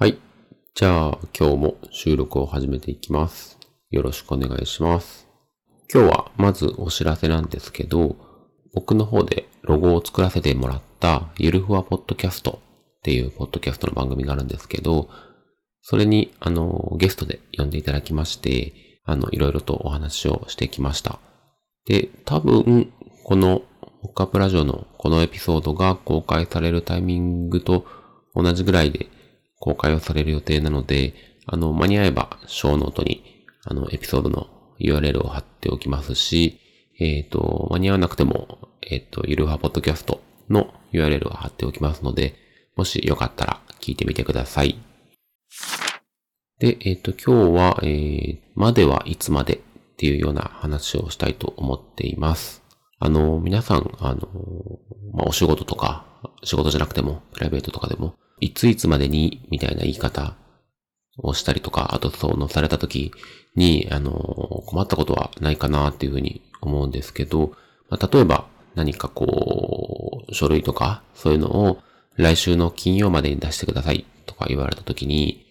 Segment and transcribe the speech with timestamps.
[0.00, 0.16] はい。
[0.76, 3.58] じゃあ、今日も収録を始めていきます。
[3.90, 5.26] よろしくお願いします。
[5.92, 8.14] 今日はまずお知らせなんですけど、
[8.72, 12.60] 僕の方でロゴを作らせてもらったゆるふわポッドキャスト
[12.98, 15.08] っていうポッドキャストの番組があるんですけど、
[15.82, 21.18] それに、あの、ゲストで呼んでいただきまして、あの、いろいろとお話をしてきました。
[21.86, 22.92] で、多分、
[23.24, 23.62] この、
[24.02, 27.84] ホッカプラジオのこのエピソードが公開されるタイミングと
[28.36, 29.08] 同じぐらいで
[29.60, 31.14] 公開をされる予定なので、
[31.46, 34.48] あの、間に合えば、小ノートに、あの、エピソードの
[34.78, 36.60] URL を貼っておきますし、
[37.00, 42.34] えっ、と、間に合わなくても、えっ、と、ゆるはポッドキャストの URL を貼っておきますので、
[42.76, 44.78] もしよかったら聞いてみてください。
[46.58, 49.60] で、えっ、と、今日は、えー、まではいつまでっ
[49.96, 52.62] ていうような話をしたいと思っています。
[53.00, 54.28] あの、皆さん、あの、
[55.12, 56.04] まあ、お仕事とか、
[56.42, 60.36] 仕事じゃなくても、プライベートとかでも、いついつまでに、みたいな言い方
[61.18, 63.12] をしたりとか、あとそのされた時
[63.56, 64.12] に、あの、
[64.66, 67.52] 困ったことはないかなっていうふうに思うんですけど、
[67.90, 71.78] まあ、例えば何かこう、書類とか、そういうのを
[72.16, 75.46] 来週の金曜までに出してくださいとか言われた時に、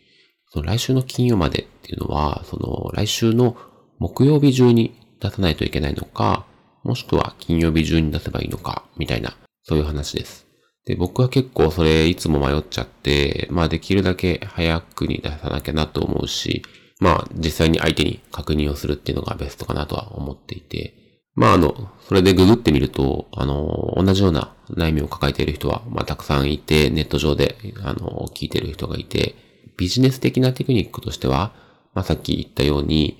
[0.49, 3.57] その来週の金曜までっていうのは、その来週の
[3.99, 6.45] 木曜日中に出さないといけないのか、
[6.83, 10.47] もしくは金曜日中に出せばいいのか、みたいな、そういう話です。
[10.88, 16.63] で、僕は結構それいつも迷っちゃって、まあできるだけ早くに出さなきゃなと思うし、
[17.02, 20.94] まあ実際に相手に確認をするっていうのがベストかなとは思っていて、
[21.35, 29.35] まああの、それでググってみると、あの、同じような悩みを抱えている人は、まあたくさんいて、ネット上で、あの、聞いている人がいて、
[29.75, 31.53] ビジネス的なテクニックとしては、
[31.94, 33.17] まあさっき言ったように、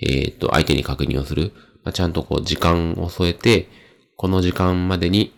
[0.00, 1.52] えっ、と、相手に確認をする。
[1.82, 3.68] まあ、ちゃんとこう時間を添えて、
[4.16, 5.32] この時間までに、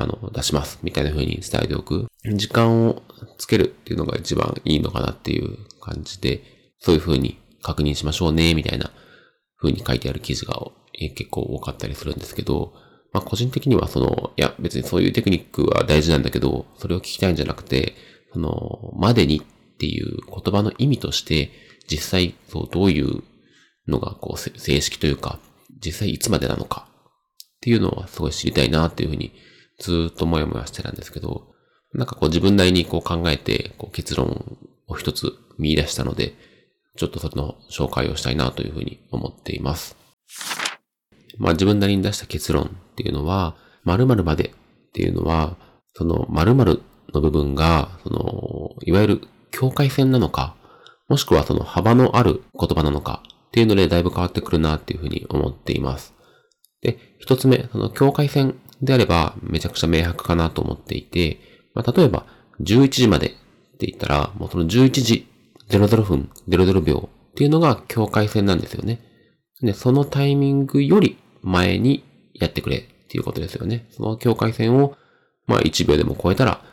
[0.00, 0.78] あの、出します。
[0.82, 2.06] みたいな風に伝えておく。
[2.34, 3.02] 時間を
[3.36, 6.42] つけるっていうのが一番いいのかなっていう感じで、
[6.78, 8.90] そういう風に確認しましょうね、みたいな
[9.58, 10.54] 風に書いてある記事が
[10.92, 12.72] 結構多かったりするんですけど、
[13.12, 17.94] まあ個人的にはその、いや別にそういうテクニックは大事なんだけど、それを聞きたいんじゃなくて、
[18.32, 21.50] その、までにっていう言葉の意味として、
[21.90, 23.22] 実際、そう、どういう
[23.88, 25.40] のがこう正式というか、
[25.84, 29.32] 実際いつまでなのかっていうのはすごい知りたいなっていうふうに
[29.78, 31.48] ずっともやもやしてたんですけど、
[31.94, 36.34] なんかこう自分なりにこう考えてこう結論を一つ見出したので、
[36.96, 39.96] ちょっとその紹介をしたいなというふうに思っています。
[41.38, 45.56] まあ自分なりに出した結論っていうのは、〇〇までっていうのは、
[45.94, 46.82] その〇〇
[47.14, 50.56] の部分が、その、いわゆる境界線なのか、
[51.08, 56.14] もしくはその幅のある言葉なのかっていうのでだいぶ変わってくるなっていうふうに思っています。
[56.82, 61.38] で、一つ目、その境界線であればめちゃくちゃ明白かなと思っていて、
[61.74, 62.26] まあ、例えば
[62.60, 63.30] 11時までっ
[63.78, 65.26] て言ったら、もうその11時
[65.68, 69.00] 00分00秒っていうのが境界線なんですよね。
[69.62, 73.86] で、そのタイミングより前にやってくれっていうことですよね。
[73.90, 74.96] その境界線を、
[75.46, 76.64] まあ1秒でも超えたら、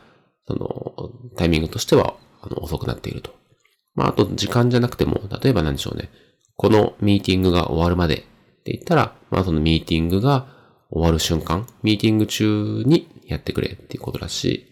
[0.47, 2.15] そのタイミングとしては
[2.57, 3.33] 遅くなっていると。
[3.93, 6.09] まああと時間じゃなくても、例えば何でしょうね。
[6.57, 8.17] このミーティングが終わるまでっ
[8.63, 10.47] て言ったら、まあそのミーティングが
[10.91, 14.65] 終わる瞬間、ミーティング中にやってくれっていうことだし、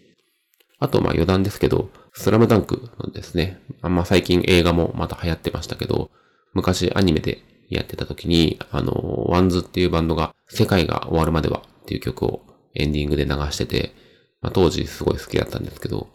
[0.80, 6.12] あとまあ余談ですけど、スラムダンクのですね、あんま最近映画もまた流行ってましたけど、
[6.54, 12.42] 昔アニメでやってた時に、あの、ワンズっていうバンドが世界が終わるまではっていう曲を
[12.76, 13.94] エンディングで流してて、
[14.42, 16.08] まあ当時すごい好きだったんですけど、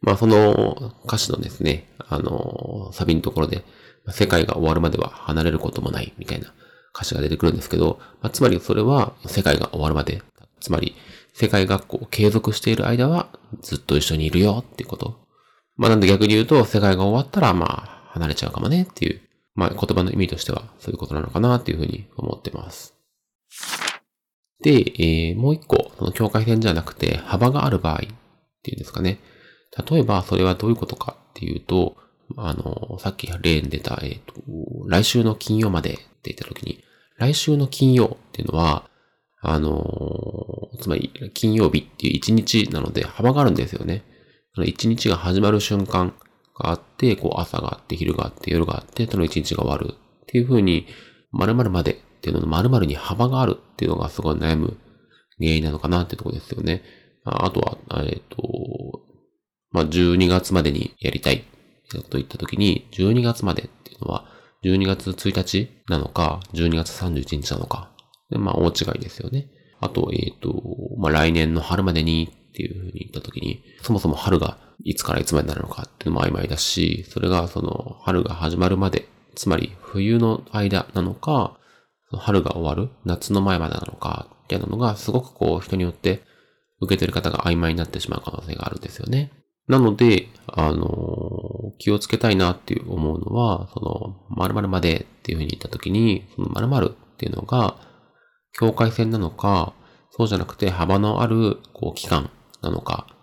[0.00, 3.64] まあその歌詞のですね、あの、サビのところで、
[4.10, 6.52] 世界が終わるまでは離れることもないみたいな
[6.94, 10.22] 歌詞が出てくるんですけど、まあ、つまりそれは世界が終わるまで、
[10.60, 10.94] つまり
[11.34, 13.28] 世界がこう継続している間は
[13.60, 15.18] ずっと一緒にいるよっていうこと。
[15.76, 19.20] まあなんで逆に言うと世界が終わったらまあ離れちゃうかもねっていう、
[19.54, 22.94] まあ言葉の意味としてはそういうことなのかなっていうふうに思ってます。
[24.62, 27.98] で、えー、もう一個、その境界線じゃなくて幅がある場合っ
[28.62, 29.18] ていうんですかね。
[29.90, 31.96] 例えばそれはどういうことかっていうと、
[32.36, 34.34] あの、さっき例に出た、えっ、と、
[34.86, 36.82] 来週の金曜までって言った時に、
[37.16, 38.88] 来週の金曜っていうのは、
[39.40, 44.02] あの、つまり金曜日っていう一日なので幅があるんですよね。
[44.54, 46.14] その一日が始まる瞬間
[46.58, 50.86] があって、こう朝があって、昼があって、夜があって、その一日が終わるっていう風に、
[51.32, 54.78] 〇〇までっていうのの〇〇に幅があるっていうのがすごい悩む
[55.38, 56.82] 原因なのかなってとこですよね。
[57.24, 59.02] あとは、えっ、と、
[59.72, 61.44] まあ、12月までにやりたい
[61.88, 64.26] と言ったときに、12月までっていうのは、
[64.62, 67.90] 12月1日なのか、12月31日なのか。
[68.30, 69.48] まあ、大違いですよね。
[69.80, 70.62] あと、えっ、と、
[70.98, 81.58] まあ、来年の春までにっていうふうに言ったときに、そもそも春がいつからいつまでなのかっていうのも曖昧だし、それがその春が始まるまで、つまり冬の間なのか、
[82.12, 86.22] 春が終わる夏の前までなのか、っていうのがすごくこう人によって
[86.80, 89.32] 受けてる方が曖昧になってしまう可能性があるんですよね。
[89.66, 97.76] なので、あの、気をつけたいなっていう思うのは、その、〇〇までっていうふうに言ったときに、その〇〇っていうのが、
[98.52, 99.72] 境界線なのか、
[100.10, 102.30] そうじゃなくて幅のある、こう、期間
[102.62, 103.14] なのか、っ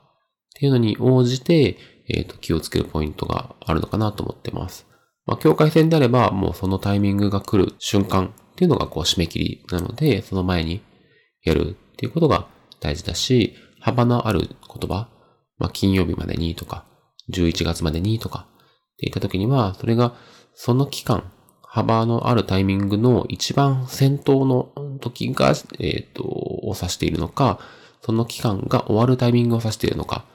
[0.55, 1.77] ていうのに応じて、
[2.09, 4.87] えっ、ー、と、気をつけるポイントがあるのかなと思ってます。
[5.25, 10.81] まあ、境界線であれば、もうそのタイミングが来る瞬間っていうのが、こう、締め切りなので、その前に
[11.43, 12.47] やるっていうことが
[12.79, 15.07] 大事だし、幅のある言葉、
[15.61, 16.85] まあ、金曜日までにとか、
[17.31, 20.15] 11月までにとか、って言った時には、それが、
[20.55, 21.31] その期間、
[21.61, 27.59] 幅のあるタイミングの一番先頭の時が、えっ、ー、と、を指しているのか、
[28.01, 30.25] その期間が終わるタイミングを指しているのか、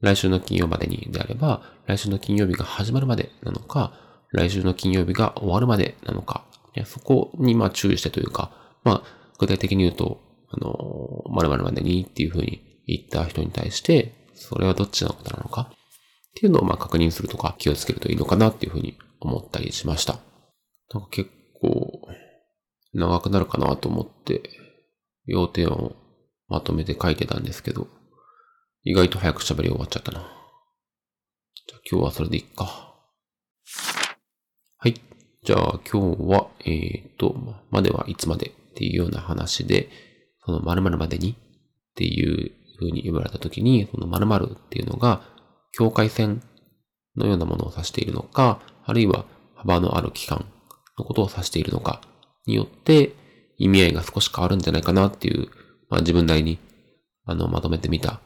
[0.00, 3.92] 来週の金曜までにであれば、来週の金曜日が始まるまでなのか、
[4.32, 8.50] 来週の金曜日が終わるまでなのか、いやそこにまあ注意してというか、
[8.84, 15.72] まあ、具体的に言うと、あの、〇〇までにっていうふうに言った人に対して、それはどっちのことなのか？
[15.72, 15.74] っ
[16.34, 20.18] ていうのをまあ確認するとか気をつけるといいのかなっていうふうに思ったりしました。
[20.92, 21.30] なんか結
[21.60, 22.08] 構
[22.92, 24.42] 長くなるかなと思って
[25.24, 25.96] 要点を
[26.48, 27.88] まとめて書いてたんですけど、
[28.84, 30.20] 意外と早く喋り終わっちゃったな。
[31.68, 32.94] じゃあ今日はそれでいっか。
[34.78, 34.94] はい。
[35.42, 36.70] じゃあ今日は、え
[37.08, 37.34] っ、ー、と、
[37.70, 39.88] まではいつまでっていうような話で、
[40.44, 41.34] その〇〇までにっ
[41.94, 45.22] ていう風に言われたときに、その〇〇っていうのが
[45.72, 46.42] 境界線
[47.16, 49.24] のようなものを指しているのか、あるいは
[49.54, 50.46] 幅のある期間
[50.98, 52.00] のことを指しているのか
[52.46, 53.14] によって
[53.58, 55.48] 意味合いが少し変わるんじゃないかなっていう、
[55.88, 56.58] まあ自分なりに
[57.24, 58.20] あのまとめてみた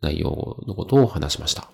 [0.00, 1.70] 内容のことを話しました。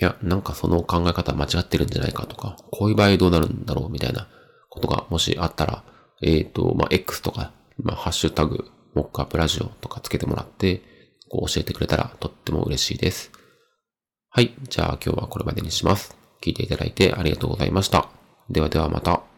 [0.00, 4.28] いや、なんかその考え方間違ってるんじゃないかとか、こういう場合どうなるんだろうみたいな
[4.70, 5.82] ことがもしあったら、
[6.22, 7.52] えっ、ー、と、まあ、X とか、
[7.82, 10.82] まあ、ハッシュタグ、モックアップラジオとかつけてもらって、
[11.28, 13.30] こう教えてくれたらとっても嬉しいです。
[14.30, 14.54] はい。
[14.68, 16.16] じゃあ今日はこれまでにします。
[16.40, 18.08] 聞いていただいてありがとうございました。
[18.50, 19.37] ではではまた。